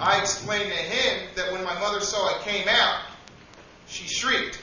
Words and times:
I 0.00 0.20
explained 0.20 0.70
to 0.70 0.76
him 0.76 1.28
that 1.36 1.52
when 1.52 1.64
my 1.64 1.78
mother 1.78 2.00
saw 2.00 2.38
I 2.38 2.42
came 2.42 2.68
out, 2.68 3.00
she 3.86 4.06
shrieked. 4.06 4.60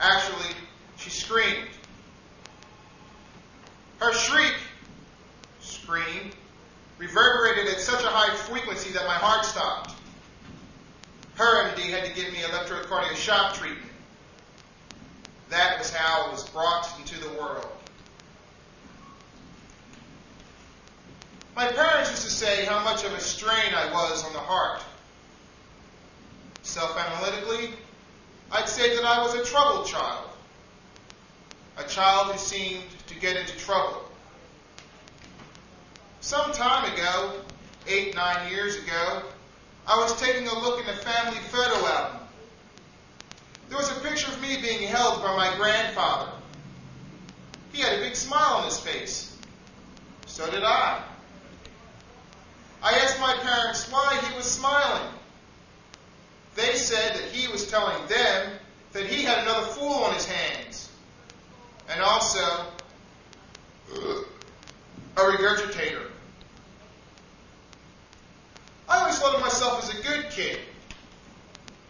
Actually, 0.00 0.54
she 0.96 1.10
screamed. 1.10 1.68
Her 3.98 4.12
shriek, 4.12 4.54
scream, 5.60 6.32
reverberated 6.98 7.72
at 7.72 7.80
such 7.80 8.02
a 8.02 8.08
high 8.08 8.34
frequency 8.34 8.90
that 8.92 9.06
my 9.06 9.14
heart 9.14 9.44
stopped. 9.44 9.94
Her 11.34 11.70
MD 11.70 11.90
had 11.90 12.04
to 12.04 12.14
give 12.14 12.32
me 12.32 12.38
electrocardiogram 12.38 13.16
shock 13.16 13.54
treatment. 13.54 13.90
That 15.50 15.78
was 15.78 15.92
how 15.92 16.28
it 16.28 16.32
was 16.32 16.48
brought 16.50 16.88
into 16.98 17.18
the 17.20 17.28
world. 17.30 17.66
My 21.60 21.66
parents 21.66 22.08
used 22.08 22.22
to 22.22 22.30
say 22.30 22.64
how 22.64 22.82
much 22.82 23.04
of 23.04 23.12
a 23.12 23.20
strain 23.20 23.74
I 23.74 23.92
was 23.92 24.24
on 24.24 24.32
the 24.32 24.38
heart. 24.38 24.80
Self 26.62 26.96
analytically, 26.96 27.74
I'd 28.50 28.66
say 28.66 28.96
that 28.96 29.04
I 29.04 29.22
was 29.22 29.34
a 29.34 29.44
troubled 29.44 29.86
child. 29.86 30.30
A 31.76 31.84
child 31.84 32.32
who 32.32 32.38
seemed 32.38 32.84
to 33.08 33.14
get 33.14 33.36
into 33.36 33.58
trouble. 33.58 34.08
Some 36.22 36.50
time 36.52 36.90
ago, 36.94 37.42
eight, 37.86 38.14
nine 38.14 38.50
years 38.50 38.76
ago, 38.76 39.24
I 39.86 39.98
was 39.98 40.18
taking 40.18 40.48
a 40.48 40.58
look 40.60 40.80
in 40.80 40.86
the 40.86 40.94
family 41.02 41.40
photo 41.40 41.86
album. 41.86 42.20
There 43.68 43.76
was 43.76 43.94
a 43.94 44.00
picture 44.00 44.32
of 44.32 44.40
me 44.40 44.62
being 44.62 44.88
held 44.88 45.22
by 45.22 45.36
my 45.36 45.54
grandfather. 45.58 46.32
He 47.70 47.82
had 47.82 47.98
a 47.98 48.02
big 48.02 48.16
smile 48.16 48.60
on 48.60 48.64
his 48.64 48.80
face. 48.80 49.36
So 50.24 50.50
did 50.50 50.62
I. 50.62 51.02
I 52.82 52.92
asked 52.92 53.20
my 53.20 53.34
parents 53.34 53.90
why 53.90 54.20
he 54.26 54.36
was 54.36 54.50
smiling. 54.50 55.12
They 56.54 56.74
said 56.74 57.16
that 57.16 57.24
he 57.24 57.50
was 57.50 57.70
telling 57.70 58.06
them 58.06 58.52
that 58.92 59.06
he 59.06 59.22
had 59.22 59.38
another 59.38 59.66
fool 59.66 60.04
on 60.04 60.14
his 60.14 60.26
hands. 60.26 60.90
And 61.88 62.00
also, 62.00 62.66
a 65.16 65.20
regurgitator. 65.20 66.06
I 68.88 69.00
always 69.00 69.18
thought 69.18 69.34
of 69.34 69.40
myself 69.40 69.82
as 69.82 69.98
a 69.98 70.02
good 70.02 70.30
kid. 70.30 70.58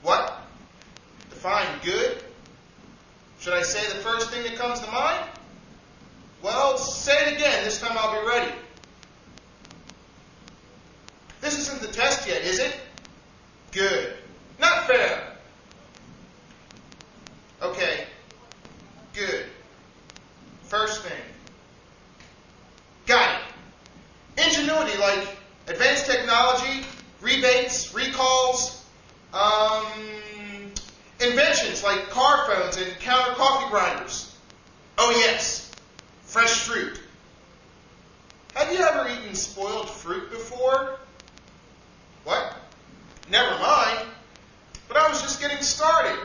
What? 0.02 0.42
Define 1.30 1.66
good? 1.84 2.22
Should 3.41 3.54
I 3.54 3.62
say 3.62 3.80
the 3.88 4.02
first 4.02 4.30
thing 4.30 4.42
that 4.42 4.56
comes 4.56 4.80
to 4.80 4.91
mind? 4.91 5.25
Well, 6.42 6.77
say 6.77 7.27
it 7.27 7.36
again. 7.36 7.64
This 7.64 7.80
time 7.80 7.97
I'll 7.97 8.20
be 8.20 8.27
ready. 8.27 8.52
Isn't 11.61 11.83
the 11.83 11.89
test 11.89 12.27
yet, 12.27 12.41
is 12.41 12.58
it? 12.58 12.75
Good. 13.70 14.14
Not 14.58 14.86
fair. 14.86 15.36
Okay. 17.60 18.06
Good. 19.12 19.44
First 20.62 21.03
thing. 21.03 21.20
Got 23.04 23.43
it. 23.43 24.43
Ingenuity 24.43 24.97
like 24.97 25.37
advanced 25.69 26.06
technology, 26.06 26.87
rebates, 27.20 27.94
recalls, 27.94 28.82
um, 29.34 29.84
inventions 31.20 31.82
like 31.84 32.09
car 32.09 32.47
phones 32.47 32.78
and 32.78 32.99
counter 33.00 33.34
coffee 33.34 33.69
grinders. 33.69 34.34
Oh 34.97 35.10
yes, 35.10 35.76
fresh 36.22 36.60
fruit. 36.60 36.99
Have 38.54 38.72
you 38.72 38.78
ever 38.78 39.10
eaten 39.10 39.34
spoiled 39.34 39.91
fruit 39.91 40.31
before? 40.31 40.97
What? 42.25 42.54
Never 43.30 43.58
mind. 43.58 44.08
But 44.88 44.96
I 44.96 45.08
was 45.08 45.22
just 45.22 45.41
getting 45.41 45.62
started. 45.62 46.18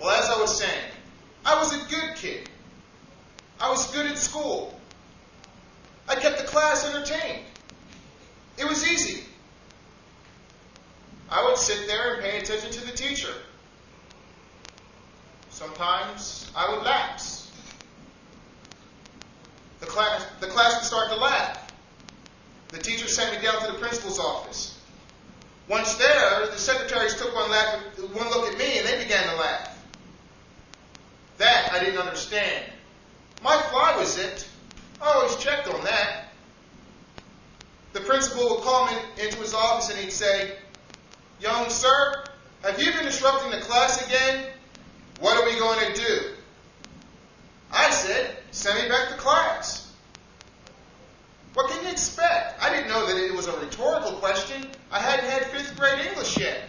Well, 0.00 0.10
as 0.10 0.28
I 0.28 0.38
was 0.38 0.58
saying, 0.58 0.90
I 1.44 1.58
was 1.58 1.72
a 1.72 1.78
good 1.88 2.16
kid. 2.16 2.48
I 3.60 3.70
was 3.70 3.90
good 3.92 4.06
at 4.06 4.18
school. 4.18 4.78
I 6.06 6.16
kept 6.16 6.38
the 6.38 6.44
class 6.44 6.86
entertained. 6.86 7.44
It 8.58 8.68
was 8.68 8.86
easy. 8.86 9.24
I 11.30 11.42
would 11.44 11.56
sit 11.56 11.86
there 11.86 12.14
and 12.14 12.22
pay 12.22 12.38
attention 12.38 12.70
to 12.70 12.84
the 12.84 12.92
teacher. 12.92 13.32
Sometimes 15.48 16.50
I 16.54 16.70
would 16.70 16.84
lapse. 16.84 17.50
The 19.80 19.86
class, 19.86 20.26
the 20.40 20.46
class 20.48 20.76
would 20.76 20.84
start 20.84 21.10
to 21.10 21.16
laugh. 21.16 21.72
The 22.68 22.78
teacher 22.78 23.08
sent 23.08 23.34
me 23.34 23.42
down 23.42 23.64
to 23.64 23.72
the 23.72 23.78
principal's 23.78 24.18
office. 24.18 24.78
Once 25.68 25.94
there, 25.94 26.46
the 26.46 26.58
secretaries 26.58 27.14
took 27.16 27.34
one, 27.34 27.50
laugh, 27.50 27.80
one 28.12 28.28
look 28.28 28.50
at 28.50 28.58
me 28.58 28.78
and 28.78 28.86
they 28.86 29.02
began 29.02 29.26
to 29.28 29.36
laugh. 29.36 29.82
That 31.38 31.72
I 31.72 31.82
didn't 31.82 31.98
understand. 31.98 32.64
My 33.42 33.56
fly 33.70 33.96
was 33.96 34.14
zipped. 34.14 34.48
I 35.00 35.06
always 35.06 35.36
checked 35.36 35.68
on 35.68 35.82
that. 35.84 36.28
The 37.92 38.00
principal 38.00 38.50
would 38.50 38.64
call 38.64 38.86
me 38.86 38.92
into 39.22 39.38
his 39.38 39.54
office 39.54 39.90
and 39.90 39.98
he'd 39.98 40.12
say, 40.12 40.56
Young 41.40 41.68
sir, 41.70 42.24
have 42.62 42.80
you 42.80 42.92
been 42.92 43.04
disrupting 43.04 43.50
the 43.50 43.60
class 43.60 44.06
again? 44.06 44.46
What 45.20 45.36
are 45.36 45.44
we 45.44 45.58
going 45.58 45.92
to 45.92 45.94
do? 45.94 46.18
I 47.72 47.90
said, 47.90 48.36
Send 48.50 48.82
me 48.82 48.88
back 48.88 49.08
to 49.08 49.14
class. 49.16 49.92
What 51.54 51.70
can 51.70 51.84
you 51.84 51.90
expect? 51.90 52.62
I 52.62 52.70
didn't 52.70 52.88
know 52.88 53.06
that 53.06 53.16
it 53.16 53.32
was 53.32 53.46
a 53.46 53.56
rhetorical 53.58 54.12
question. 54.12 54.66
I 54.94 55.00
hadn't 55.00 55.28
had 55.28 55.46
fifth 55.46 55.76
grade 55.76 56.06
English 56.06 56.38
yet. 56.38 56.62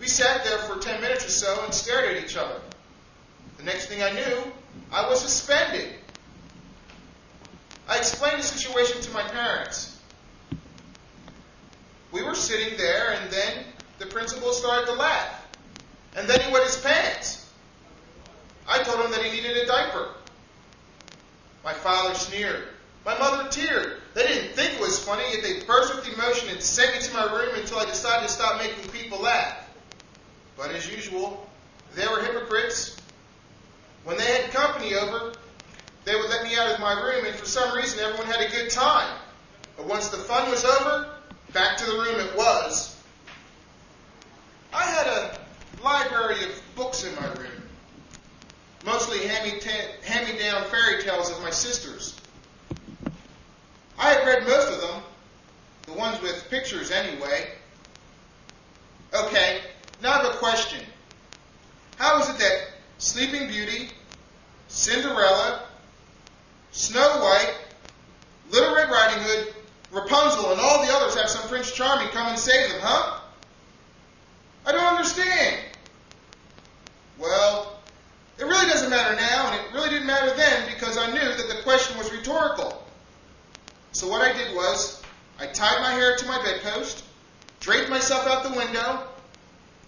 We 0.00 0.08
sat 0.08 0.42
there 0.42 0.58
for 0.58 0.80
10 0.80 1.00
minutes 1.00 1.24
or 1.24 1.28
so 1.28 1.64
and 1.64 1.72
stared 1.72 2.16
at 2.16 2.24
each 2.24 2.36
other. 2.36 2.60
The 3.58 3.62
next 3.62 3.86
thing 3.86 4.02
I 4.02 4.10
knew, 4.10 4.52
I 4.90 5.08
was 5.08 5.20
suspended. 5.20 5.94
I 7.88 7.98
explained 7.98 8.40
the 8.40 8.42
situation 8.42 9.02
to 9.02 9.12
my 9.12 9.22
parents. 9.22 9.96
We 12.10 12.24
were 12.24 12.34
sitting 12.34 12.76
there, 12.76 13.12
and 13.12 13.30
then 13.30 13.64
the 14.00 14.06
principal 14.06 14.52
started 14.52 14.86
to 14.86 14.94
laugh. 14.94 15.46
And 16.16 16.28
then 16.28 16.40
he 16.40 16.52
wet 16.52 16.64
his 16.64 16.76
pants. 16.76 17.48
I 18.68 18.82
told 18.82 19.00
him 19.04 19.12
that 19.12 19.22
he 19.22 19.30
needed 19.30 19.58
a 19.58 19.66
diaper. 19.66 20.08
My 21.62 21.72
father 21.72 22.16
sneered. 22.16 22.64
My 23.04 23.16
mother 23.16 23.48
teared. 23.48 24.00
They 24.14 24.26
didn't 24.26 24.54
think 24.54 24.74
it 24.74 24.80
was 24.80 25.04
funny, 25.04 25.24
yet 25.32 25.42
they 25.42 25.66
burst 25.66 25.94
with 25.94 26.06
emotion 26.06 26.48
and 26.48 26.62
sent 26.62 26.94
me 26.94 27.02
to 27.02 27.12
my 27.12 27.32
room 27.32 27.54
until 27.56 27.78
I 27.78 27.84
decided 27.84 28.26
to 28.26 28.32
stop 28.32 28.58
making 28.58 28.90
people 28.90 29.20
laugh. 29.20 29.68
But 30.56 30.70
as 30.70 30.88
usual, 30.88 31.48
they 31.96 32.06
were 32.06 32.20
hypocrites. 32.20 33.02
When 34.04 34.16
they 34.16 34.24
had 34.24 34.52
company 34.52 34.94
over, 34.94 35.34
they 36.04 36.14
would 36.14 36.30
let 36.30 36.44
me 36.44 36.56
out 36.56 36.72
of 36.72 36.80
my 36.80 36.92
room, 36.92 37.24
and 37.24 37.34
for 37.34 37.46
some 37.46 37.76
reason, 37.76 37.98
everyone 37.98 38.26
had 38.26 38.40
a 38.40 38.50
good 38.50 38.70
time. 38.70 39.18
But 39.76 39.86
once 39.86 40.10
the 40.10 40.18
fun 40.18 40.48
was 40.50 40.64
over, 40.64 41.16
back 41.52 41.78
to 41.78 41.84
the 41.86 41.92
room 41.92 42.20
it 42.20 42.36
was. 42.36 43.02
I 44.72 44.84
had 44.84 45.06
a 45.08 45.40
library 45.82 46.44
of 46.44 46.62
books 46.76 47.04
in 47.04 47.14
my 47.16 47.26
room, 47.32 47.62
mostly 48.84 49.26
hand-me-down 49.26 50.64
fairy 50.64 51.02
tales 51.02 51.30
of 51.30 51.42
my 51.42 51.50
sisters. 51.50 52.20
I 54.24 54.26
had 54.26 54.38
read 54.38 54.48
most 54.48 54.72
of 54.72 54.80
them, 54.80 55.02
the 55.82 55.92
ones 55.92 56.22
with 56.22 56.48
pictures 56.48 56.90
anyway. 56.90 57.46
Okay, 59.12 59.60
now 60.02 60.12
I 60.12 60.22
have 60.22 60.34
a 60.34 60.38
question. 60.38 60.80
How 61.96 62.20
is 62.22 62.30
it 62.30 62.38
that 62.38 62.68
Sleeping 62.96 63.48
Beauty, 63.48 63.90
Cinderella, 64.68 65.64
Snow 66.72 67.20
White, 67.20 67.54
Little 68.50 68.74
Red 68.74 68.88
Riding 68.88 69.22
Hood, 69.22 69.54
Rapunzel, 69.92 70.52
and 70.52 70.60
all 70.60 70.84
the 70.84 70.90
others 70.90 71.14
have 71.16 71.28
some 71.28 71.46
Prince 71.48 71.70
Charming 71.72 72.08
come 72.08 72.28
and 72.28 72.38
save 72.38 72.70
them, 72.70 72.80
huh? 72.82 73.20
I 74.64 74.72
don't 74.72 74.84
understand. 74.84 75.60
Well, 77.18 77.78
it 78.38 78.44
really 78.44 78.70
doesn't 78.70 78.88
matter 78.88 79.14
now, 79.16 79.52
and 79.52 79.60
it 79.60 79.74
really 79.74 79.90
didn't 79.90 80.06
matter 80.06 80.34
then 80.34 80.66
because 80.72 80.96
I 80.96 81.12
knew 81.12 81.20
that 81.20 81.54
the 81.54 81.62
question 81.62 81.98
was 81.98 82.10
rhetorical. 82.10 82.83
So 83.94 84.08
what 84.08 84.22
I 84.22 84.32
did 84.36 84.56
was, 84.56 85.00
I 85.38 85.46
tied 85.46 85.80
my 85.80 85.92
hair 85.92 86.16
to 86.16 86.26
my 86.26 86.42
bedpost, 86.42 87.04
draped 87.60 87.90
myself 87.90 88.26
out 88.26 88.42
the 88.42 88.58
window, 88.58 89.04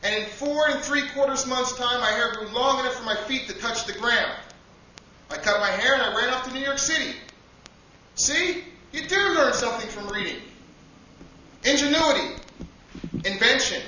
and 0.05 0.15
in 0.15 0.27
four 0.27 0.69
and 0.69 0.81
three 0.81 1.09
quarters 1.09 1.45
months' 1.45 1.77
time, 1.77 2.01
my 2.01 2.11
hair 2.11 2.37
grew 2.37 2.47
long 2.55 2.79
enough 2.79 2.95
for 2.95 3.05
my 3.05 3.17
feet 3.17 3.49
to 3.49 3.55
touch 3.55 3.85
the 3.85 3.95
ground. 3.95 4.33
I 5.29 5.39
cut 5.39 5.59
my 5.59 5.71
hair 5.71 5.95
and 5.95 6.03
I 6.03 6.17
ran 6.17 6.33
off 6.33 6.47
to 6.47 6.55
New 6.55 6.61
York 6.61 6.79
City. 6.79 7.17
See? 8.15 8.63
You 8.93 9.09
do 9.09 9.17
learn 9.35 9.53
something 9.53 9.89
from 9.89 10.09
reading. 10.09 10.41
Ingenuity, 11.65 12.41
invention. 13.25 13.83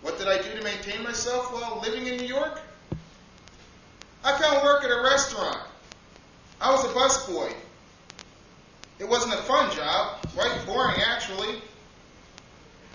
What 0.00 0.16
did 0.16 0.28
I 0.28 0.40
do 0.40 0.56
to 0.56 0.64
maintain 0.64 1.02
myself 1.02 1.52
while 1.52 1.82
living 1.82 2.06
in 2.06 2.16
New 2.16 2.26
York? 2.26 2.58
I 4.24 4.40
found 4.40 4.62
work 4.62 4.82
at 4.82 4.90
a 4.90 5.02
restaurant. 5.02 5.60
I 6.58 6.70
was 6.70 6.84
a 6.84 6.88
busboy. 6.88 7.52
It 9.02 9.08
wasn't 9.08 9.34
a 9.34 9.42
fun 9.42 9.68
job, 9.74 10.24
right? 10.36 10.64
boring 10.64 11.00
actually. 11.04 11.60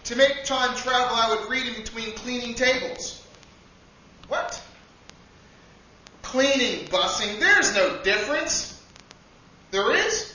To 0.06 0.16
make 0.16 0.46
time 0.46 0.74
travel, 0.78 1.18
I 1.18 1.36
would 1.36 1.50
read 1.50 1.68
in 1.68 1.74
between 1.74 2.14
cleaning 2.14 2.56
tables. 2.56 3.22
What? 4.30 4.62
Cleaning, 6.22 6.86
bussing, 6.88 7.42
there's 7.42 7.76
no 7.76 8.02
difference. 8.04 8.82
There 9.72 9.94
is? 9.94 10.34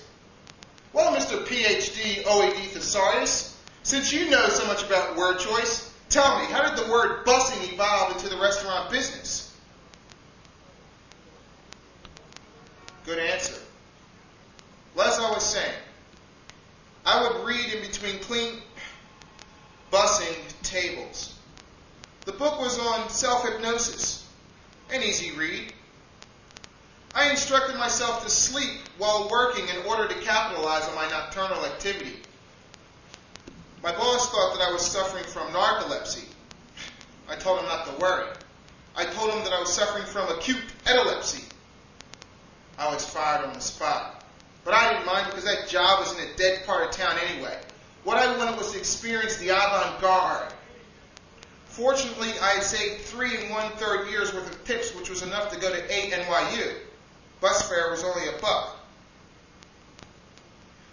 Well, 0.92 1.16
Mr. 1.16 1.42
PhD 1.42 2.22
OAD 2.26 2.54
Thesaurus, 2.72 3.58
since 3.82 4.12
you 4.12 4.28
know 4.28 4.48
so 4.48 4.66
much 4.66 4.84
about 4.84 5.16
word 5.16 5.38
choice, 5.38 5.90
tell 6.10 6.38
me, 6.38 6.52
how 6.52 6.68
did 6.68 6.84
the 6.84 6.92
word 6.92 7.24
bussing 7.24 7.72
evolve 7.72 8.12
into 8.12 8.28
the 8.28 8.36
restaurant 8.36 8.90
business? 8.90 9.56
Good 13.06 13.18
answer. 13.18 13.61
Well, 15.02 15.12
as 15.12 15.18
I 15.18 15.30
was 15.32 15.42
saying, 15.44 15.74
I 17.04 17.22
would 17.22 17.44
read 17.44 17.74
in 17.74 17.80
between 17.80 18.20
clean 18.20 18.62
bussing 19.90 20.36
tables. 20.62 21.36
The 22.24 22.30
book 22.30 22.60
was 22.60 22.78
on 22.78 23.08
self 23.08 23.44
hypnosis, 23.44 24.24
an 24.92 25.02
easy 25.02 25.32
read. 25.32 25.72
I 27.16 27.30
instructed 27.30 27.76
myself 27.78 28.22
to 28.22 28.30
sleep 28.30 28.78
while 28.96 29.28
working 29.28 29.64
in 29.70 29.84
order 29.86 30.06
to 30.06 30.14
capitalize 30.20 30.86
on 30.88 30.94
my 30.94 31.08
nocturnal 31.08 31.66
activity. 31.66 32.20
My 33.82 33.90
boss 33.90 34.30
thought 34.30 34.56
that 34.56 34.68
I 34.68 34.70
was 34.70 34.86
suffering 34.86 35.24
from 35.24 35.48
narcolepsy. 35.48 36.26
I 37.28 37.34
told 37.34 37.58
him 37.58 37.66
not 37.66 37.86
to 37.86 38.00
worry. 38.00 38.28
I 38.94 39.06
told 39.06 39.32
him 39.32 39.42
that 39.42 39.52
I 39.52 39.58
was 39.58 39.72
suffering 39.72 40.04
from 40.04 40.28
acute 40.28 40.62
epilepsy. 40.86 41.42
I 42.78 42.94
was 42.94 43.04
fired 43.04 43.44
on 43.44 43.54
the 43.54 43.60
spot. 43.60 44.21
But 44.64 44.74
I 44.74 44.92
didn't 44.92 45.06
mind 45.06 45.26
because 45.28 45.44
that 45.44 45.68
job 45.68 46.00
was 46.00 46.16
in 46.16 46.28
a 46.28 46.36
dead 46.36 46.64
part 46.66 46.84
of 46.84 46.92
town 46.92 47.16
anyway. 47.30 47.58
What 48.04 48.16
I 48.16 48.36
wanted 48.36 48.58
was 48.58 48.72
to 48.72 48.78
experience 48.78 49.36
the 49.36 49.48
avant-garde. 49.48 50.52
Fortunately, 51.66 52.28
I 52.40 52.50
had 52.50 52.62
saved 52.62 53.02
three 53.02 53.36
and 53.36 53.50
one-third 53.50 54.10
years 54.10 54.32
worth 54.34 54.50
of 54.50 54.64
tips, 54.64 54.94
which 54.94 55.08
was 55.08 55.22
enough 55.22 55.50
to 55.52 55.58
go 55.58 55.70
to 55.70 55.92
8 55.92 56.12
NYU. 56.12 56.74
Bus 57.40 57.68
fare 57.68 57.90
was 57.90 58.04
only 58.04 58.28
a 58.28 58.40
buck. 58.40 58.76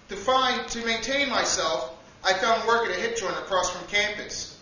To 0.09 0.15
find, 0.15 0.67
to 0.69 0.85
maintain 0.85 1.29
myself, 1.29 1.95
I 2.23 2.33
found 2.33 2.67
work 2.67 2.89
at 2.89 2.97
a 2.97 2.99
hip 2.99 3.17
joint 3.17 3.35
across 3.37 3.69
from 3.69 3.85
campus. 3.87 4.59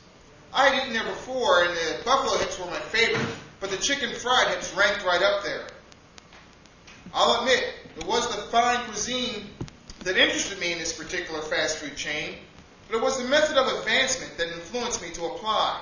I 0.53 0.69
had 0.69 0.81
eaten 0.81 0.93
there 0.93 1.05
before, 1.05 1.63
and 1.63 1.75
the 1.75 2.03
buffalo 2.03 2.37
hips 2.39 2.59
were 2.59 2.65
my 2.65 2.79
favorite, 2.79 3.27
but 3.59 3.69
the 3.69 3.77
chicken 3.77 4.13
fried 4.13 4.49
hips 4.49 4.73
ranked 4.75 5.05
right 5.05 5.21
up 5.21 5.43
there. 5.43 5.67
I'll 7.13 7.41
admit, 7.41 7.63
it 7.97 8.05
was 8.05 8.27
the 8.35 8.41
fine 8.43 8.83
cuisine 8.85 9.49
that 10.03 10.17
interested 10.17 10.59
me 10.59 10.71
in 10.71 10.79
this 10.79 10.93
particular 10.93 11.41
fast 11.41 11.77
food 11.77 11.95
chain, 11.95 12.35
but 12.87 12.97
it 12.97 13.01
was 13.01 13.17
the 13.17 13.27
method 13.27 13.57
of 13.57 13.67
advancement 13.79 14.37
that 14.37 14.47
influenced 14.47 15.01
me 15.01 15.09
to 15.11 15.25
apply. 15.25 15.81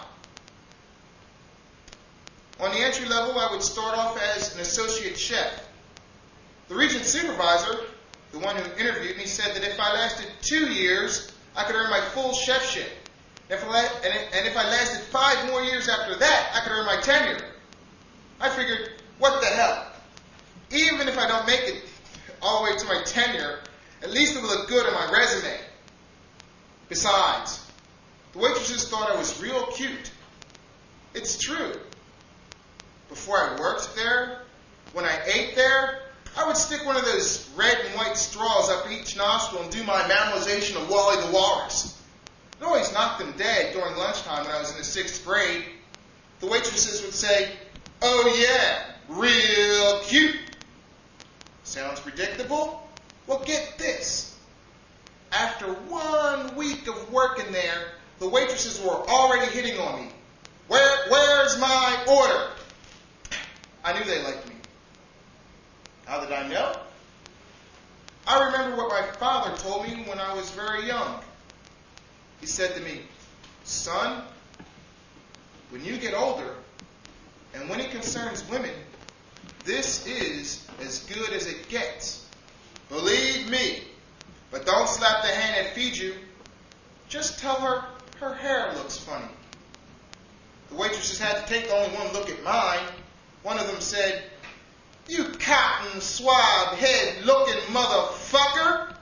On 2.59 2.71
the 2.71 2.79
entry 2.79 3.07
level, 3.07 3.37
I 3.37 3.51
would 3.51 3.61
start 3.61 3.97
off 3.97 4.17
as 4.35 4.55
an 4.55 4.61
associate 4.61 5.17
chef. 5.17 5.67
The 6.69 6.75
region 6.75 7.03
supervisor, 7.03 7.81
the 8.31 8.39
one 8.39 8.55
who 8.55 8.63
interviewed 8.79 9.17
me, 9.17 9.25
said 9.25 9.53
that 9.53 9.63
if 9.63 9.79
I 9.79 9.93
lasted 9.93 10.27
two 10.41 10.71
years, 10.71 11.31
I 11.55 11.63
could 11.63 11.75
earn 11.75 11.89
my 11.89 11.99
full 11.99 12.31
chefship. 12.31 12.87
If 13.49 13.63
I, 13.63 13.83
and 13.83 14.47
if 14.47 14.57
I 14.57 14.63
lasted 14.63 15.01
five 15.01 15.47
more 15.47 15.61
years 15.63 15.89
after 15.89 16.15
that, 16.15 16.51
I 16.55 16.61
could 16.61 16.71
earn 16.71 16.85
my 16.85 16.99
tenure. 17.01 17.45
I 18.39 18.49
figured, 18.49 19.01
what 19.19 19.41
the 19.41 19.47
hell? 19.47 19.91
Even 20.71 21.07
if 21.07 21.17
I 21.17 21.27
don't 21.27 21.45
make 21.45 21.61
it 21.61 21.83
all 22.41 22.63
the 22.63 22.71
way 22.71 22.77
to 22.77 22.85
my 22.85 23.01
tenure, 23.03 23.59
at 24.01 24.11
least 24.11 24.35
it 24.35 24.41
will 24.41 24.49
look 24.49 24.67
good 24.67 24.85
on 24.85 24.93
my 24.93 25.11
resume. 25.11 25.57
Besides, 26.89 27.65
the 28.33 28.39
waitresses 28.39 28.87
thought 28.89 29.09
I 29.09 29.15
was 29.17 29.41
real 29.41 29.65
cute. 29.67 30.11
It's 31.13 31.37
true. 31.37 31.79
Before 33.09 33.37
I 33.37 33.59
worked 33.59 33.95
there, 33.95 34.41
when 34.93 35.05
I 35.05 35.19
ate 35.25 35.55
there, 35.55 36.01
I 36.37 36.45
would 36.45 36.57
stick 36.57 36.85
one 36.85 36.97
of 36.97 37.05
those 37.05 37.49
red 37.55 37.77
and 37.85 37.95
white 37.95 38.17
straws 38.17 38.69
up 38.69 38.91
each 38.91 39.15
nostril 39.15 39.63
and 39.63 39.71
do 39.71 39.83
my 39.83 40.01
memorization 40.01 40.75
of 40.75 40.89
Wally 40.89 41.25
the 41.25 41.31
Walrus. 41.31 42.01
It 42.59 42.63
always 42.63 42.91
knocked 42.93 43.19
them 43.19 43.33
dead 43.37 43.73
during 43.73 43.95
lunchtime 43.95 44.45
when 44.45 44.53
I 44.53 44.59
was 44.59 44.71
in 44.71 44.77
the 44.77 44.83
sixth 44.83 45.25
grade. 45.25 45.63
The 46.41 46.47
waitresses 46.47 47.01
would 47.03 47.13
say, 47.13 47.51
Oh 48.01 48.37
yeah, 48.37 48.83
real 49.07 50.01
cute. 50.01 50.35
Sounds 51.65 51.99
predictable? 51.99 52.87
Well, 53.27 53.43
get 53.43 53.77
this. 53.77 54.37
After 55.31 55.65
one 55.65 56.55
week 56.55 56.87
of 56.87 57.11
working 57.11 57.51
there, 57.51 57.91
the 58.19 58.29
waitresses 58.29 58.79
were 58.79 58.93
already 59.09 59.51
hitting 59.51 59.77
on 59.79 60.05
me. 60.05 60.11
Where, 60.67 61.09
where's 61.09 61.59
my 61.59 62.05
order? 62.07 62.51
I 63.83 63.97
knew 63.97 64.05
they 64.05 64.23
liked 64.23 64.47
me. 64.47 64.55
How 66.05 66.21
did 66.21 66.31
I 66.31 66.47
know? 66.47 66.75
I 68.27 68.45
remember 68.45 68.77
what 68.77 68.89
my 68.89 69.05
father 69.17 69.55
told 69.57 69.87
me 69.87 70.03
when 70.07 70.19
I 70.19 70.33
was 70.33 70.49
very 70.51 70.85
young. 70.85 71.19
He 72.41 72.45
said 72.45 72.75
to 72.75 72.81
me, 72.81 73.01
Son, 73.63 74.23
when 75.71 75.83
you 75.83 75.97
get 75.97 76.13
older, 76.13 76.55
and 77.55 77.67
when 77.69 77.79
it 77.79 77.89
concerns 77.89 78.47
women, 78.49 78.73
this 79.65 80.05
is 80.05 80.65
as 80.79 80.99
good 80.99 81.31
as 81.31 81.47
it 81.47 81.67
gets. 81.69 82.25
Believe 82.89 83.49
me. 83.49 83.81
But 84.51 84.65
don't 84.65 84.87
slap 84.87 85.23
the 85.23 85.29
hand 85.29 85.65
that 85.65 85.73
feeds 85.73 85.99
you. 85.99 86.13
Just 87.09 87.39
tell 87.39 87.55
her 87.55 87.83
her 88.19 88.33
hair 88.33 88.73
looks 88.75 88.97
funny. 88.97 89.27
The 90.69 90.75
waitresses 90.75 91.19
had 91.19 91.45
to 91.45 91.53
take 91.53 91.69
only 91.71 91.89
one 91.95 92.13
look 92.13 92.29
at 92.29 92.41
mine. 92.43 92.87
One 93.43 93.59
of 93.59 93.67
them 93.67 93.81
said, 93.81 94.23
you 95.07 95.25
cotton 95.39 96.01
swab 96.01 96.77
head 96.77 97.25
looking 97.25 97.61
motherfucker. 97.73 98.95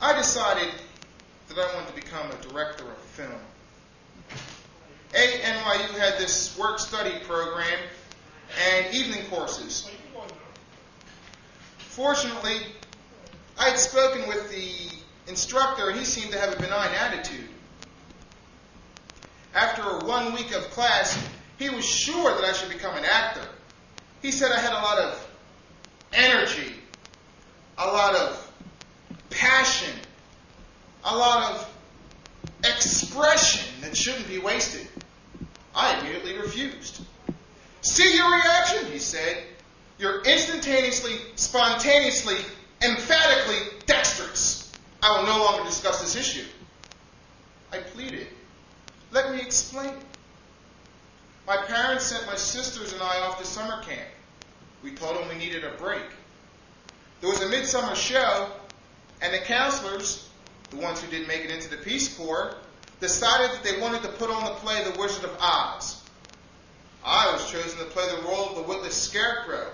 I 0.00 0.16
decided 0.16 0.68
that 1.48 1.58
I 1.58 1.74
wanted 1.74 1.88
to 1.88 1.94
become 1.94 2.26
a 2.30 2.48
director 2.48 2.84
of 2.84 2.98
film. 2.98 3.30
NYU 5.12 5.98
had 5.98 6.18
this 6.18 6.56
work 6.58 6.78
study 6.78 7.18
program 7.26 7.78
and 8.68 8.94
evening 8.94 9.24
courses. 9.26 9.90
Fortunately, 11.78 12.56
I 13.58 13.70
had 13.70 13.78
spoken 13.78 14.26
with 14.26 14.50
the 14.50 15.30
instructor 15.30 15.90
and 15.90 15.98
he 15.98 16.04
seemed 16.04 16.32
to 16.32 16.38
have 16.38 16.54
a 16.54 16.60
benign 16.60 16.94
attitude. 16.94 17.48
After 19.54 20.06
one 20.06 20.32
week 20.32 20.54
of 20.54 20.70
class, 20.70 21.22
he 21.58 21.68
was 21.68 21.84
sure 21.84 22.34
that 22.34 22.44
I 22.44 22.52
should 22.52 22.70
become 22.70 22.96
an 22.96 23.04
actor. 23.04 23.46
He 24.22 24.30
said 24.30 24.50
I 24.50 24.58
had 24.58 24.72
a 24.72 24.82
lot 24.82 24.98
of 24.98 25.28
energy, 26.12 26.72
a 27.76 27.86
lot 27.86 28.14
of 28.14 28.52
passion, 29.28 29.94
a 31.04 31.16
lot 31.16 31.52
of 31.52 31.68
expression 32.64 33.80
that 33.82 33.96
shouldn't 33.96 34.28
be 34.28 34.38
wasted. 34.38 34.88
I 35.74 35.98
immediately 35.98 36.36
refused. 36.36 37.02
See 37.80 38.16
your 38.16 38.30
reaction, 38.30 38.86
he 38.92 38.98
said. 38.98 39.44
You're 39.98 40.22
instantaneously, 40.22 41.16
spontaneously, 41.36 42.36
emphatically 42.82 43.78
dexterous. 43.86 44.72
I 45.02 45.18
will 45.18 45.26
no 45.26 45.44
longer 45.44 45.64
discuss 45.64 46.00
this 46.00 46.16
issue. 46.16 46.46
I 47.72 47.78
pleaded. 47.78 48.26
Let 49.10 49.32
me 49.34 49.40
explain. 49.40 49.92
My 51.46 51.56
parents 51.56 52.04
sent 52.04 52.26
my 52.26 52.36
sisters 52.36 52.92
and 52.92 53.02
I 53.02 53.20
off 53.20 53.38
to 53.38 53.44
summer 53.44 53.82
camp. 53.82 54.08
We 54.82 54.92
told 54.92 55.16
them 55.16 55.28
we 55.28 55.34
needed 55.36 55.64
a 55.64 55.70
break. 55.70 56.02
There 57.20 57.30
was 57.30 57.40
a 57.40 57.48
midsummer 57.48 57.94
show, 57.94 58.50
and 59.20 59.32
the 59.32 59.38
counselors, 59.38 60.28
the 60.70 60.76
ones 60.76 61.00
who 61.00 61.10
didn't 61.10 61.28
make 61.28 61.44
it 61.44 61.50
into 61.50 61.70
the 61.70 61.76
Peace 61.76 62.16
Corps, 62.16 62.56
decided 63.02 63.50
that 63.50 63.64
they 63.64 63.80
wanted 63.80 64.00
to 64.02 64.08
put 64.08 64.30
on 64.30 64.44
the 64.44 64.52
play 64.60 64.82
The 64.84 64.98
Wizard 64.98 65.24
of 65.24 65.36
Oz. 65.40 66.00
I 67.04 67.32
was 67.32 67.50
chosen 67.50 67.78
to 67.80 67.84
play 67.86 68.08
the 68.08 68.22
role 68.22 68.50
of 68.50 68.54
the 68.54 68.62
witless 68.62 68.94
scarecrow. 68.94 69.66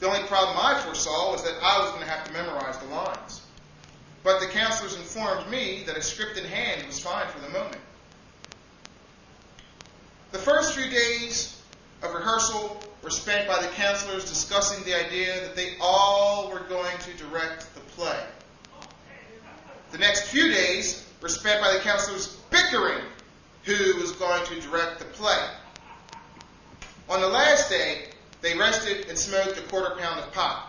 The 0.00 0.08
only 0.08 0.26
problem 0.26 0.58
I 0.60 0.78
foresaw 0.80 1.30
was 1.30 1.44
that 1.44 1.54
I 1.62 1.78
was 1.78 1.90
going 1.90 2.02
to 2.02 2.10
have 2.10 2.24
to 2.24 2.32
memorize 2.32 2.76
the 2.78 2.86
lines. 2.86 3.42
But 4.24 4.40
the 4.40 4.48
counselors 4.48 4.96
informed 4.96 5.48
me 5.48 5.84
that 5.86 5.96
a 5.96 6.02
script 6.02 6.36
in 6.36 6.44
hand 6.44 6.84
was 6.84 6.98
fine 6.98 7.28
for 7.28 7.38
the 7.40 7.50
moment. 7.50 7.80
The 10.32 10.38
first 10.38 10.74
few 10.74 10.90
days 10.90 11.62
of 12.02 12.12
rehearsal 12.12 12.80
were 13.04 13.10
spent 13.10 13.46
by 13.46 13.62
the 13.62 13.68
counselors 13.68 14.28
discussing 14.28 14.82
the 14.84 14.98
idea 14.98 15.40
that 15.42 15.54
they 15.54 15.76
all 15.80 16.50
were 16.50 16.64
going 16.68 16.98
to 16.98 17.12
direct 17.24 17.72
the 17.74 17.80
play. 17.80 18.18
The 19.92 19.98
next 19.98 20.22
few 20.22 20.48
days 20.48 21.03
were 21.24 21.30
spent 21.30 21.58
by 21.58 21.72
the 21.72 21.78
counselors 21.80 22.36
bickering 22.50 23.02
who 23.62 23.96
was 23.96 24.12
going 24.12 24.44
to 24.44 24.60
direct 24.60 24.98
the 24.98 25.06
play. 25.06 25.42
On 27.08 27.18
the 27.18 27.26
last 27.26 27.70
day, 27.70 28.08
they 28.42 28.54
rested 28.58 29.08
and 29.08 29.18
smoked 29.18 29.56
a 29.56 29.62
quarter 29.62 29.96
pound 29.96 30.20
of 30.20 30.30
pot. 30.34 30.68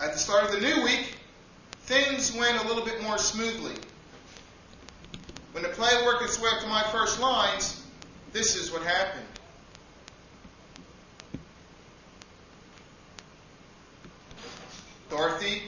At 0.00 0.12
the 0.12 0.18
start 0.20 0.44
of 0.44 0.52
the 0.52 0.60
new 0.60 0.84
week, 0.84 1.16
things 1.80 2.32
went 2.32 2.62
a 2.62 2.68
little 2.68 2.84
bit 2.84 3.02
more 3.02 3.18
smoothly. 3.18 3.74
When 5.50 5.64
the 5.64 5.70
play 5.70 5.90
worked 6.04 6.22
its 6.22 6.40
way 6.40 6.50
up 6.54 6.60
to 6.60 6.68
my 6.68 6.84
first 6.92 7.18
lines, 7.18 7.84
this 8.32 8.54
is 8.54 8.70
what 8.70 8.82
happened. 8.82 9.26
Dorothy, 15.10 15.62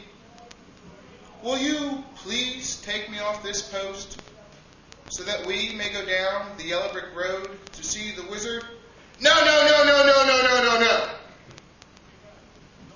will 1.43 1.59
you 1.59 2.05
please 2.26 2.83
take 2.83 3.09
me 3.09 3.21
off 3.21 3.40
this 3.45 3.62
post 3.71 4.21
so 5.11 5.23
that 5.23 5.47
we 5.47 5.73
may 5.76 5.92
go 5.92 6.04
down 6.04 6.45
the 6.59 6.64
yellow 6.64 6.90
brick 6.92 7.04
road 7.14 7.49
to 7.73 7.85
see 7.85 8.11
the 8.21 8.28
wizard? 8.28 8.64
No, 9.21 9.30
no, 9.30 9.45
no, 9.45 9.85
no, 9.85 10.04
no, 10.04 10.26
no, 10.26 10.42
no, 10.42 10.64
no, 10.64 10.80
no. 10.80 11.09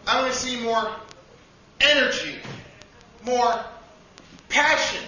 I 0.08 0.20
want 0.20 0.32
to 0.32 0.37
see 0.37 0.60
more 0.60 0.90
energy, 1.80 2.38
more 3.25 3.64
passion, 4.49 5.04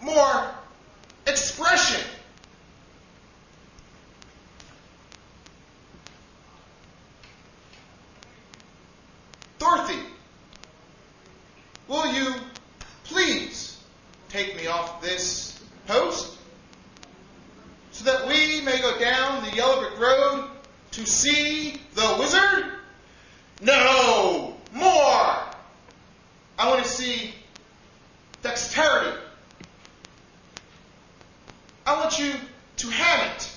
more 0.00 0.48
expression. 1.26 2.08
Dorothy, 9.58 9.98
will 11.88 12.06
you 12.12 12.32
off 14.76 15.00
this 15.00 15.62
post 15.86 16.36
so 17.92 18.04
that 18.04 18.28
we 18.28 18.60
may 18.60 18.78
go 18.80 18.98
down 18.98 19.42
the 19.42 19.56
yellow 19.56 19.80
brick 19.80 19.98
road 19.98 20.48
to 20.92 21.06
see 21.06 21.80
the 21.94 22.16
wizard? 22.18 22.72
No, 23.62 24.56
more. 24.72 25.36
I 26.58 26.68
want 26.68 26.82
to 26.84 26.88
see 26.88 27.34
dexterity. 28.42 29.16
I 31.86 31.98
want 31.98 32.18
you 32.18 32.34
to 32.76 32.88
have 32.88 33.34
it. 33.34 33.52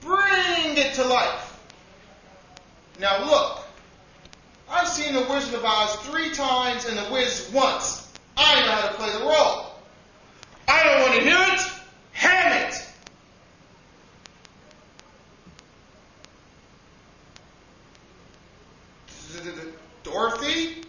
Bring 0.00 0.78
it 0.78 0.94
to 0.94 1.04
life. 1.04 1.60
Now 2.98 3.24
look, 3.26 3.66
I've 4.70 4.88
seen 4.88 5.12
the 5.12 5.22
Wizard 5.22 5.54
of 5.54 5.64
Oz 5.64 5.96
three 6.06 6.30
times 6.30 6.86
and 6.86 6.96
the 6.96 7.12
Wiz 7.12 7.50
once. 7.52 8.10
I 8.36 8.60
know 8.60 8.72
how 8.72 8.88
to 8.88 8.94
play 8.94 9.12
the 9.12 9.24
role. 9.24 9.65
To 11.16 11.22
hear 11.22 11.46
it. 11.48 11.60
Ham 12.12 12.68
it. 12.68 12.82
Dorothy, 20.02 20.82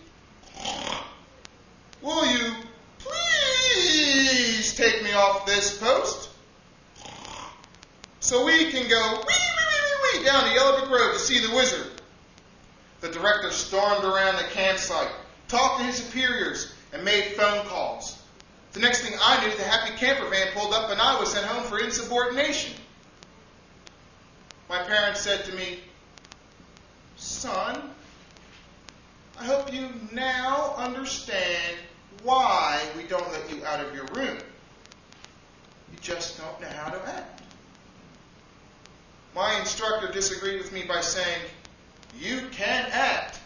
will 2.01 2.25
you 2.25 2.53
please 3.00 4.75
take 4.75 5.01
me 5.01 5.13
off 5.13 5.46
this 5.46 5.77
post 5.77 6.29
so 8.19 8.46
we 8.46 8.69
can 8.69 8.89
go 8.89 9.24
wee, 9.25 9.34
wee, 9.34 10.19
wee, 10.19 10.25
down 10.25 10.50
the 10.50 10.55
Yellow 10.55 10.79
Brick 10.79 10.91
Road 10.91 11.13
to 11.13 11.19
see 11.19 11.39
the 11.39 11.55
wizard? 11.55 11.88
The 13.00 13.07
director 13.07 13.51
stormed 13.51 14.03
around 14.03 14.36
the 14.36 14.43
campsite, 14.51 15.12
talked 15.48 15.79
to 15.79 15.86
his 15.86 15.96
superiors, 15.96 16.74
and 16.91 17.05
made 17.05 17.34
phone 17.38 17.65
calls. 17.67 18.22
The 18.74 18.79
next 18.79 19.01
thing 19.01 19.17
I 19.21 19.45
knew, 19.45 19.55
the 19.55 19.63
happy 19.63 19.95
camper 19.97 20.29
van 20.29 20.47
pulled 20.53 20.74
up 20.74 20.91
and 20.91 21.01
I 21.01 21.19
was 21.19 21.31
sent 21.31 21.45
home 21.45 21.63
for 21.63 21.79
insubordination. 21.79 22.74
My 24.69 24.83
parents 24.83 25.21
said 25.21 25.45
to 25.45 25.53
me, 25.53 25.79
Son, 27.15 27.81
I 29.39 29.45
hope 29.45 29.74
you 29.74 29.89
now 30.12 30.74
understand 30.77 31.77
why 32.24 32.81
we 32.95 33.03
don't 33.03 33.31
let 33.31 33.50
you 33.53 33.63
out 33.65 33.79
of 33.79 33.95
your 33.95 34.05
room. 34.07 34.38
You 35.91 35.97
just 36.01 36.38
don't 36.38 36.59
know 36.62 36.67
how 36.67 36.89
to 36.89 37.07
act. 37.07 37.43
My 39.36 39.59
instructor 39.59 40.12
disagreed 40.12 40.57
with 40.57 40.74
me 40.74 40.83
by 40.83 41.01
saying, 41.01 41.41
You 42.19 42.41
can 42.51 42.88
act 42.91 43.39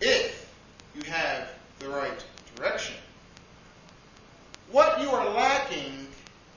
if 0.00 0.52
you 0.94 1.02
have 1.10 1.48
the 1.78 1.88
right 1.88 2.24
direction. 2.56 2.96
Lacking 5.68 6.06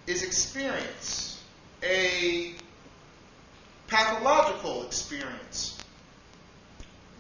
is 0.07 0.23
experience, 0.23 1.43
a 1.83 2.53
pathological 3.87 4.85
experience. 4.85 5.77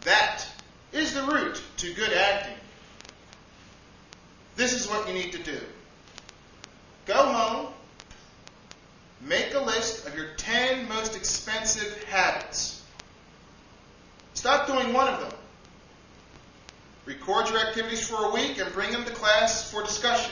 That 0.01 0.45
is 0.93 1.13
the 1.13 1.23
route 1.23 1.61
to 1.77 1.93
good 1.93 2.13
acting. 2.13 2.55
This 4.55 4.73
is 4.73 4.87
what 4.87 5.07
you 5.07 5.13
need 5.13 5.33
to 5.33 5.43
do. 5.43 5.59
Go 7.07 7.15
home, 7.15 7.73
make 9.21 9.53
a 9.53 9.59
list 9.59 10.07
of 10.07 10.15
your 10.15 10.27
10 10.37 10.87
most 10.87 11.17
expensive 11.17 12.03
habits. 12.05 12.83
Stop 14.33 14.67
doing 14.67 14.93
one 14.93 15.13
of 15.13 15.19
them. 15.19 15.39
Record 17.05 17.49
your 17.49 17.59
activities 17.59 18.07
for 18.07 18.25
a 18.25 18.31
week 18.31 18.59
and 18.59 18.71
bring 18.73 18.91
them 18.91 19.03
to 19.03 19.11
class 19.11 19.69
for 19.69 19.83
discussion. 19.83 20.31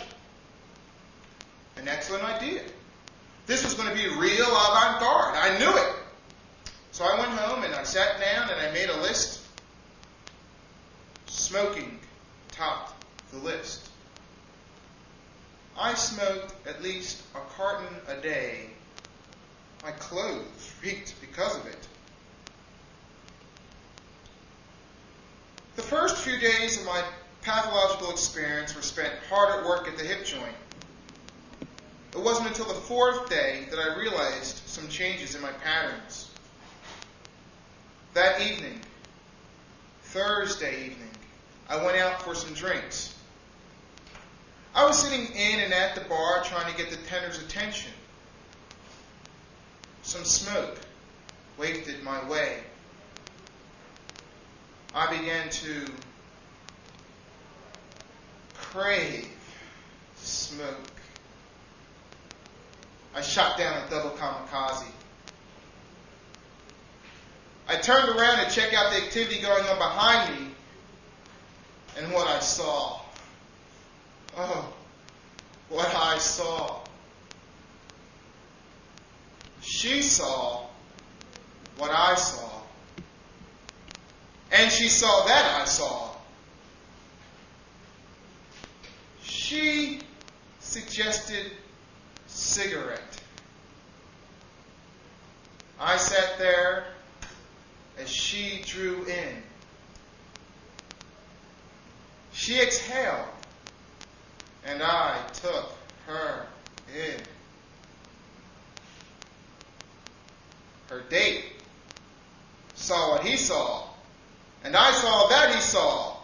An 1.80 1.88
excellent 1.88 2.26
idea. 2.26 2.62
This 3.48 3.64
was 3.64 3.74
going 3.74 3.88
to 3.90 3.96
be 3.96 4.08
real 4.18 4.46
avant 4.46 5.00
garde. 5.00 5.36
I 5.36 5.58
knew 5.58 5.78
it. 5.78 5.96
So 6.92 7.06
I 7.06 7.18
went 7.18 7.32
home 7.32 7.64
and 7.64 7.74
I 7.74 7.84
sat 7.84 8.20
down 8.20 8.50
and 8.50 8.60
I 8.60 8.72
made 8.74 8.90
a 8.90 8.98
list. 8.98 9.42
Smoking 11.28 12.00
topped 12.50 12.94
the 13.32 13.38
list. 13.38 13.90
I 15.78 15.94
smoked 15.94 16.54
at 16.68 16.84
least 16.84 17.24
a 17.34 17.40
carton 17.56 17.96
a 18.10 18.22
day. 18.22 18.66
My 19.82 19.92
clothes 19.92 20.74
reeked 20.84 21.16
because 21.22 21.56
of 21.56 21.66
it. 21.66 21.88
The 25.78 25.82
first 25.84 26.18
few 26.18 26.38
days 26.38 26.78
of 26.78 26.86
my 26.86 27.02
pathological 27.42 28.12
experience 28.12 28.76
were 28.76 28.82
spent 28.82 29.14
hard 29.30 29.58
at 29.58 29.66
work 29.66 29.88
at 29.88 29.98
the 29.98 30.04
hip 30.04 30.26
joint. 30.26 30.56
It 32.14 32.20
wasn't 32.20 32.48
until 32.48 32.66
the 32.66 32.74
fourth 32.74 33.30
day 33.30 33.66
that 33.70 33.78
I 33.78 34.00
realized 34.00 34.68
some 34.68 34.88
changes 34.88 35.36
in 35.36 35.42
my 35.42 35.52
patterns. 35.52 36.30
That 38.14 38.42
evening, 38.42 38.80
Thursday 40.04 40.86
evening, 40.86 41.12
I 41.70 41.84
went 41.84 41.98
out 41.98 42.24
for 42.24 42.34
some 42.34 42.54
drinks. 42.56 43.16
I 44.74 44.86
was 44.86 45.00
sitting 45.00 45.28
in 45.36 45.60
and 45.60 45.74
at 45.74 45.96
the 45.96 46.02
bar 46.02 46.44
trying 46.44 46.72
to 46.72 46.78
get 46.78 46.90
the 46.90 46.98
tender's 47.08 47.42
attention. 47.44 47.92
Some 50.02 50.24
smoke 50.24 50.80
wafted 51.60 52.02
my 52.04 52.28
way. 52.28 52.64
I 54.96 55.16
began 55.16 55.50
to 55.50 55.86
crave 58.56 59.28
smoke. 60.16 60.99
I 63.16 63.22
shot 63.22 63.58
down 63.58 63.86
a 63.86 63.90
double 63.90 64.12
kamikaze. 64.12 64.86
I 67.68 67.76
turned 67.76 68.10
around 68.10 68.46
to 68.46 68.52
check 68.52 68.74
out 68.74 68.92
the 68.92 68.98
activity 68.98 69.42
going 69.42 69.64
on 69.66 69.78
behind 69.78 70.40
me, 70.40 70.52
and 71.98 72.12
what 72.12 72.28
I 72.28 72.40
saw. 72.40 73.00
Oh, 74.38 74.74
what 75.70 75.94
I 75.96 76.18
saw. 76.18 76.80
She 79.62 80.02
saw 80.02 80.66
what 81.78 81.92
I 81.92 82.16
saw. 82.16 82.50
And 84.52 84.72
she 84.72 84.90
saw 84.90 85.26
that 85.26 85.62
I 85.62 85.66
saw. 85.66 86.10
She 89.24 90.02
suggested 90.60 91.52
cigarette. 92.40 93.22
I 95.80 95.98
sat 95.98 96.38
there 96.38 96.86
as 97.98 98.10
she 98.10 98.62
drew 98.66 99.06
in. 99.06 99.44
She 102.34 102.62
exhaled, 102.62 103.28
and 104.66 104.82
I 104.82 105.18
took 105.34 105.74
her 106.08 106.48
in. 106.96 107.22
her 110.90 111.02
date, 111.10 111.46
saw 112.74 113.12
what 113.12 113.24
he 113.24 113.38
saw, 113.38 113.84
and 114.64 114.76
I 114.76 114.92
saw 114.92 115.28
that 115.28 115.54
he 115.54 115.62
saw. 115.62 116.16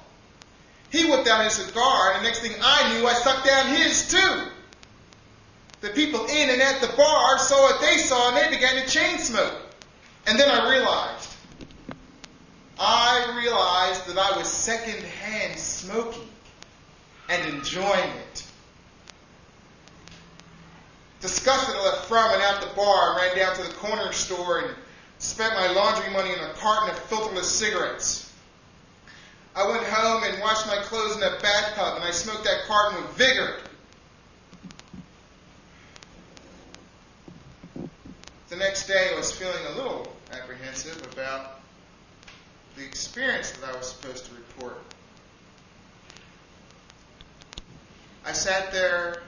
He 0.89 1.05
whipped 1.09 1.27
out 1.27 1.43
his 1.43 1.53
cigar, 1.53 2.13
and 2.13 2.21
the 2.21 2.27
next 2.27 2.39
thing 2.39 2.53
I 2.61 2.93
knew, 2.93 3.07
I 3.07 3.13
sucked 3.13 3.45
down 3.45 3.75
his 3.75 4.09
too. 4.09 4.51
The 5.85 5.91
people 5.91 6.25
in 6.25 6.49
and 6.49 6.63
at 6.63 6.81
the 6.81 6.87
bar 6.97 7.37
saw 7.37 7.61
what 7.61 7.79
they 7.79 7.97
saw, 7.97 8.29
and 8.29 8.37
they 8.37 8.49
began 8.49 8.83
to 8.83 8.89
chain 8.89 9.19
smoke. 9.19 9.53
And 10.25 10.39
then 10.39 10.49
I 10.49 10.67
realized, 10.71 11.31
I 12.79 13.39
realized 13.39 14.07
that 14.07 14.17
I 14.17 14.35
was 14.35 14.47
secondhand 14.47 15.59
smoking 15.59 16.27
and 17.29 17.53
enjoying 17.53 18.09
it. 18.09 18.43
Disgusted, 21.21 21.75
I 21.75 21.85
left 21.85 22.05
from 22.07 22.33
and 22.33 22.41
out 22.41 22.61
the 22.61 22.75
bar 22.75 23.11
and 23.11 23.21
ran 23.21 23.37
down 23.37 23.55
to 23.57 23.61
the 23.61 23.73
corner 23.75 24.11
store 24.11 24.61
and 24.61 24.75
spent 25.19 25.53
my 25.53 25.71
laundry 25.71 26.11
money 26.11 26.31
on 26.31 26.49
a 26.49 26.53
carton 26.53 26.89
of 26.89 27.09
filterless 27.11 27.43
cigarettes. 27.43 28.33
I 29.55 29.67
went 29.67 29.83
home 29.83 30.23
and 30.23 30.41
washed 30.41 30.65
my 30.65 30.77
clothes 30.77 31.17
in 31.17 31.21
a 31.21 31.39
bathtub 31.43 31.97
and 31.97 32.03
I 32.03 32.09
smoked 32.09 32.43
that 32.45 32.63
carton 32.67 33.03
with 33.03 33.11
vigor. 33.11 33.57
The 38.55 38.63
next 38.63 38.87
day 38.87 39.09
I 39.11 39.17
was 39.17 39.33
feeling 39.33 39.65
a 39.73 39.75
little 39.75 40.15
apprehensive 40.31 41.11
about 41.11 41.59
the 42.77 42.85
experience 42.85 43.51
that 43.51 43.69
I 43.69 43.75
was 43.75 43.89
supposed 43.89 44.27
to 44.27 44.31
report. 44.33 44.81
I 48.25 48.31
sat 48.31 48.71
there 48.71 49.23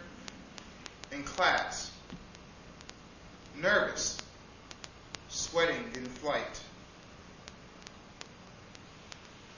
in 1.12 1.24
class, 1.24 1.92
nervous, 3.62 4.18
sweating 5.28 5.84
in 5.94 6.06
flight. 6.06 6.62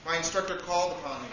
My 0.04 0.16
instructor 0.16 0.56
called 0.56 0.98
upon 0.98 1.22
me. 1.22 1.28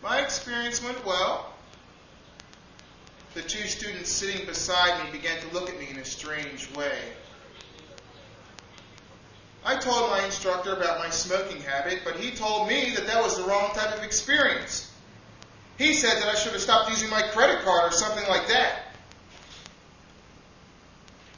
My 0.00 0.20
experience 0.20 0.80
went 0.80 1.04
well. 1.04 1.57
The 3.38 3.44
two 3.44 3.68
students 3.68 4.10
sitting 4.10 4.44
beside 4.46 5.04
me 5.04 5.12
began 5.12 5.40
to 5.40 5.54
look 5.54 5.70
at 5.70 5.78
me 5.78 5.86
in 5.88 5.98
a 5.98 6.04
strange 6.04 6.68
way. 6.74 6.98
I 9.64 9.76
told 9.76 10.10
my 10.10 10.24
instructor 10.24 10.72
about 10.72 10.98
my 10.98 11.08
smoking 11.10 11.62
habit, 11.62 12.00
but 12.04 12.16
he 12.16 12.32
told 12.32 12.66
me 12.66 12.96
that 12.96 13.06
that 13.06 13.22
was 13.22 13.36
the 13.36 13.44
wrong 13.44 13.70
type 13.74 13.96
of 13.96 14.02
experience. 14.02 14.92
He 15.76 15.92
said 15.92 16.20
that 16.20 16.26
I 16.26 16.34
should 16.34 16.50
have 16.50 16.60
stopped 16.60 16.90
using 16.90 17.10
my 17.10 17.22
credit 17.28 17.60
card 17.60 17.92
or 17.92 17.94
something 17.94 18.28
like 18.28 18.48
that. 18.48 18.88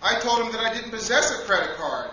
I 0.02 0.18
told 0.20 0.40
him 0.40 0.52
that 0.52 0.60
I 0.62 0.72
didn't 0.72 0.92
possess 0.92 1.30
a 1.38 1.44
credit 1.44 1.76
card. 1.76 2.12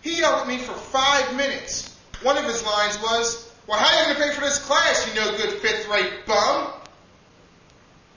He 0.00 0.18
yelled 0.18 0.40
at 0.40 0.48
me 0.48 0.58
for 0.58 0.74
five 0.74 1.36
minutes. 1.36 1.96
One 2.22 2.36
of 2.36 2.46
his 2.46 2.66
lines 2.66 3.00
was, 3.00 3.48
Well, 3.68 3.78
how 3.78 3.86
are 3.86 4.00
you 4.00 4.06
going 4.06 4.16
to 4.16 4.22
pay 4.28 4.34
for 4.34 4.40
this 4.40 4.58
class, 4.58 5.06
you 5.06 5.20
no 5.20 5.36
good 5.36 5.60
fifth 5.60 5.88
rate 5.88 6.26
bum? 6.26 6.81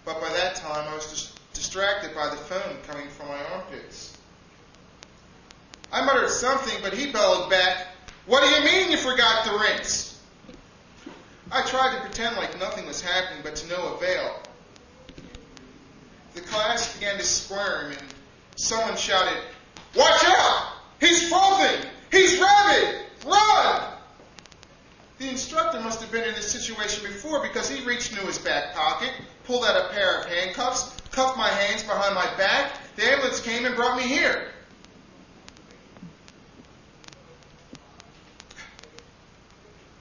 But 0.05 0.21
by 0.21 0.29
that 0.29 0.55
time, 0.55 0.87
I 0.87 0.93
was 0.93 1.07
dis- 1.07 1.33
distracted 1.53 2.13
by 2.13 2.29
the 2.29 2.37
phone 2.37 2.77
coming 2.87 3.09
from 3.09 3.27
my 3.27 3.43
armpits. 3.53 4.15
I 5.91 6.05
muttered 6.05 6.29
something, 6.29 6.75
but 6.83 6.93
he 6.93 7.11
bellowed 7.11 7.49
back, 7.49 7.87
What 8.27 8.43
do 8.43 8.49
you 8.49 8.63
mean 8.63 8.91
you 8.91 8.97
forgot 8.97 9.45
to 9.45 9.57
rinse? 9.57 10.21
I 11.51 11.63
tried 11.63 11.95
to 11.95 12.01
pretend 12.01 12.37
like 12.37 12.59
nothing 12.59 12.85
was 12.85 13.01
happening, 13.01 13.41
but 13.43 13.55
to 13.57 13.67
no 13.67 13.95
avail. 13.95 14.39
The 16.35 16.41
class 16.41 16.93
began 16.93 17.17
to 17.17 17.23
squirm, 17.23 17.91
and 17.91 18.03
someone 18.55 18.97
shouted, 18.97 19.41
Watch 19.95 20.23
out! 20.25 20.73
He's 20.99 21.29
frothing! 21.29 21.89
He's 22.11 22.39
rabid! 22.39 23.05
Run! 23.25 23.91
The 25.17 25.29
instructor 25.29 25.79
must 25.79 26.01
have 26.01 26.11
been 26.11 26.27
in 26.27 26.35
this 26.35 26.51
situation 26.51 27.03
before 27.03 27.41
because 27.41 27.69
he 27.69 27.83
reached 27.85 28.11
into 28.11 28.25
his 28.25 28.37
back 28.37 28.75
pocket, 28.75 29.11
pulled 29.45 29.63
out 29.63 29.89
a 29.89 29.93
pair 29.93 30.19
of 30.19 30.25
handcuffs, 30.25 30.95
cuffed 31.11 31.37
my 31.37 31.47
hands 31.47 31.83
behind 31.83 32.15
my 32.15 32.25
back. 32.37 32.73
The 32.95 33.03
ambulance 33.03 33.41
came 33.41 33.65
and 33.65 33.75
brought 33.75 33.97
me 33.97 34.03
here. 34.03 34.49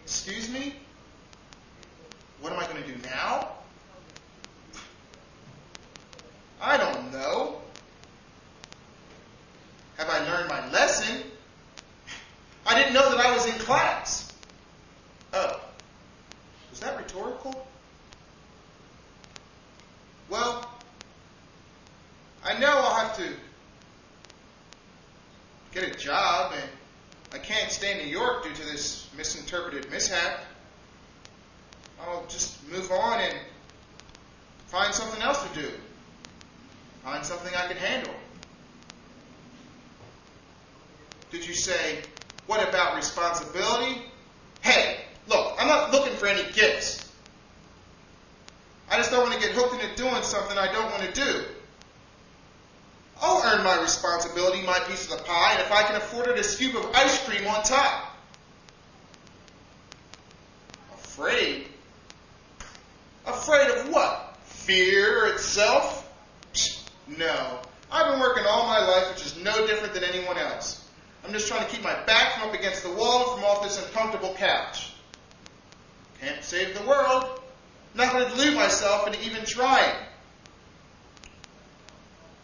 Excuse 0.03 0.49
me? 0.49 0.75
What 2.41 2.53
am 2.53 2.59
I 2.59 2.67
going 2.67 2.83
to 2.83 2.89
do 2.89 2.97
now? 3.05 3.49
I 6.61 6.77
don't 6.77 7.13
know. 7.13 7.61
Have 9.97 10.09
I 10.09 10.19
learned 10.25 10.49
my 10.49 10.71
lesson? 10.71 11.23
I 12.67 12.75
didn't 12.75 12.95
know 12.95 13.11
that 13.11 13.21
I 13.21 13.35
was 13.35 13.47
in 13.47 13.53
class. 13.61 14.33
Oh, 15.33 15.61
was 16.71 16.81
that 16.81 16.97
rhetorical? 16.97 17.67
Well, 20.35 20.69
I 22.45 22.59
know 22.59 22.67
I'll 22.67 23.07
have 23.07 23.17
to 23.19 23.29
get 25.73 25.85
a 25.85 25.97
job, 25.97 26.55
and 26.57 26.69
I 27.33 27.39
can't 27.39 27.71
stay 27.71 27.93
in 27.93 28.05
New 28.05 28.13
York 28.13 28.43
due 28.43 28.53
to 28.53 28.63
this 28.65 29.09
misinterpreted 29.17 29.89
mishap. 29.93 30.41
I'll 32.01 32.27
just 32.27 32.69
move 32.69 32.91
on 32.91 33.21
and 33.21 33.39
find 34.67 34.93
something 34.93 35.23
else 35.23 35.41
to 35.47 35.61
do. 35.61 35.69
Find 37.05 37.25
something 37.25 37.55
I 37.55 37.69
can 37.69 37.77
handle. 37.77 38.15
Did 41.31 41.47
you 41.47 41.55
say, 41.55 42.03
what 42.49 42.69
about 42.69 42.97
responsibility? 42.97 44.03
Hey, 44.63 44.99
look, 45.29 45.55
I'm 45.61 45.69
not 45.69 45.93
looking 45.93 46.17
for 46.17 46.27
any 46.27 46.43
gifts. 46.51 47.04
I 48.95 48.99
just 48.99 49.11
don't 49.11 49.29
want 49.29 49.35
to 49.35 49.41
get 49.41 49.57
hooked 49.57 49.75
into 49.75 49.97
doing 49.97 50.23
something 50.23 50.57
I 50.57 50.71
don't 50.71 50.89
want 50.89 51.03
to 51.03 51.13
do. 51.13 51.45
I'll 53.21 53.43
earn 53.45 53.65
my 53.65 53.83
responsibility, 53.83 54.63
my 54.63 54.79
piece 54.87 55.11
of 55.11 55.19
the 55.19 55.25
pie, 55.25 55.55
and 55.55 55.63
if 55.63 55.73
I 55.73 55.83
can 55.83 55.97
afford 55.97 56.29
it, 56.29 56.39
a 56.39 56.45
scoop 56.45 56.77
of 56.77 56.89
ice 56.95 57.27
cream 57.27 57.45
on 57.49 57.61
top. 57.65 58.17
Afraid? 60.93 61.67
Afraid 63.27 63.69
of 63.73 63.89
what? 63.89 64.39
Fear 64.45 65.27
itself? 65.27 66.09
No. 67.09 67.59
I've 67.91 68.13
been 68.13 68.21
working 68.21 68.45
all 68.47 68.69
my 68.69 68.79
life, 68.79 69.13
which 69.13 69.27
is 69.27 69.43
no 69.43 69.67
different 69.67 69.93
than 69.95 70.05
anyone 70.05 70.39
else. 70.39 70.89
I'm 71.25 71.33
just 71.33 71.49
trying 71.49 71.67
to 71.67 71.71
keep 71.73 71.83
my 71.83 72.01
back 72.05 72.35
from 72.35 72.51
up 72.51 72.55
against 72.55 72.85
the 72.85 72.93
wall 72.93 73.35
from 73.35 73.45
off 73.45 73.65
this 73.65 73.85
uncomfortable 73.85 74.35
couch. 74.35 74.93
Can't 76.21 76.45
save 76.45 76.79
the 76.79 76.87
world. 76.87 77.41
Not 77.95 78.13
going 78.13 78.29
to 78.29 78.31
delude 78.35 78.55
myself 78.55 79.07
into 79.07 79.23
even 79.25 79.45
trying. 79.45 79.95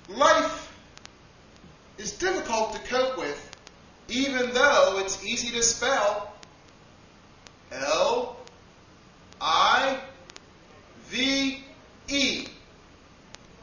Life 0.09 0.77
is 1.99 2.13
difficult 2.13 2.75
to 2.75 2.81
cope 2.89 3.19
with, 3.19 3.57
even 4.09 4.53
though 4.53 5.01
it's 5.05 5.25
easy 5.25 5.51
to 5.57 5.63
spell. 5.63 6.33
L 7.73 8.37
I 9.41 9.99
V 11.09 11.65
E. 12.09 12.47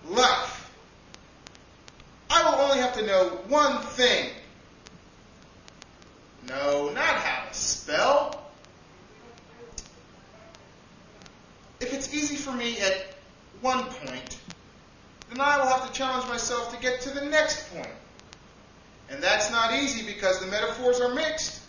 Life. 0.09 0.73
I 2.29 2.49
will 2.49 2.61
only 2.61 2.79
have 2.79 2.93
to 2.95 3.05
know 3.05 3.39
one 3.47 3.81
thing. 3.81 4.29
No, 6.47 6.89
not 6.89 7.03
how 7.03 7.47
to 7.47 7.53
spell. 7.53 8.43
If 11.79 11.93
it's 11.93 12.13
easy 12.13 12.36
for 12.47 12.53
me 12.53 12.79
at 12.79 13.07
one 13.61 13.83
point, 13.83 14.37
then 15.29 15.41
I 15.41 15.57
will 15.57 15.67
have 15.67 15.85
to 15.85 15.91
challenge 15.91 16.27
myself 16.29 16.73
to 16.73 16.81
get 16.81 17.01
to 17.01 17.09
the 17.09 17.25
next 17.25 17.73
point. 17.73 17.89
And 19.09 19.21
that's 19.21 19.51
not 19.51 19.73
easy 19.73 20.05
because 20.05 20.39
the 20.39 20.47
metaphors 20.47 21.01
are 21.01 21.13
mixed. 21.13 21.61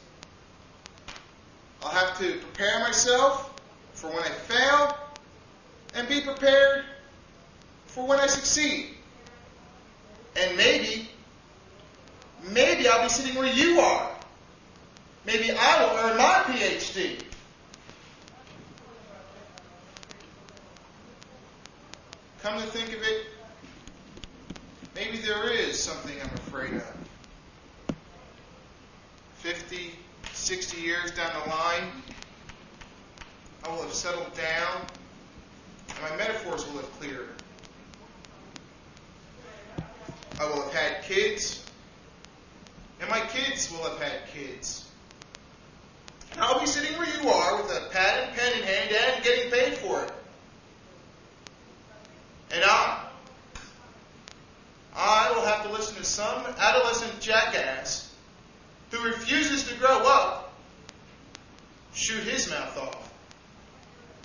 I'll 1.82 1.90
have 1.90 2.16
to 2.18 2.38
prepare 2.38 2.78
myself 2.80 3.60
for 3.94 4.08
when 4.08 4.22
I 4.22 4.28
fail 4.28 4.96
and 5.94 6.08
be 6.08 6.20
prepared 6.20 6.84
for 7.86 8.06
when 8.06 8.20
I 8.20 8.26
succeed. 8.28 8.90
And 10.36 10.56
maybe, 10.56 11.08
maybe 12.52 12.88
I'll 12.88 13.02
be 13.02 13.08
sitting 13.08 13.36
where 13.36 13.52
you 13.52 13.80
are. 13.80 14.12
Maybe 15.26 15.50
I 15.50 15.82
will 15.82 15.98
earn 15.98 16.18
my 16.18 16.34
PhD. 16.46 17.20
Come 22.48 22.62
to 22.62 22.66
think 22.68 22.96
of 22.96 23.02
it, 23.02 23.26
maybe 24.94 25.18
there 25.18 25.52
is 25.52 25.78
something 25.78 26.14
I'm 26.18 26.34
afraid 26.34 26.72
of. 26.72 26.96
50, 29.34 29.90
60 30.32 30.80
years 30.80 31.10
down 31.10 31.30
the 31.42 31.50
line, 31.50 31.84
I 33.62 33.68
will 33.68 33.82
have 33.82 33.92
settled 33.92 34.32
down 34.32 34.80
and 35.90 36.10
my 36.10 36.16
metaphors 36.16 36.66
will 36.68 36.80
have 36.80 36.90
cleared. 36.98 37.28
I 40.40 40.46
will 40.46 40.62
have 40.62 40.72
had 40.72 41.02
kids, 41.02 41.66
and 42.98 43.10
my 43.10 43.20
kids 43.26 43.70
will 43.70 43.90
have 43.90 44.00
had 44.00 44.26
kids. 44.32 44.90
And 46.32 46.40
I'll 46.40 46.60
be 46.60 46.66
sitting 46.66 46.96
where 46.96 47.22
you 47.22 47.28
are 47.28 47.62
with 47.62 47.70
a 47.72 47.90
pad 47.90 48.24
and 48.26 48.34
pen 48.34 48.52
in 48.54 48.62
hand 48.62 48.90
and 48.90 49.22
getting 49.22 49.50
paid 49.50 49.74
for 49.74 50.04
it. 50.04 50.12
And 52.52 52.64
I, 52.64 53.04
I 54.96 55.32
will 55.32 55.44
have 55.44 55.64
to 55.64 55.72
listen 55.72 55.96
to 55.96 56.04
some 56.04 56.44
adolescent 56.58 57.20
jackass 57.20 58.14
who 58.90 59.04
refuses 59.04 59.68
to 59.68 59.74
grow 59.78 60.02
up 60.04 60.52
shoot 61.92 62.22
his 62.24 62.48
mouth 62.48 62.78
off. 62.78 63.07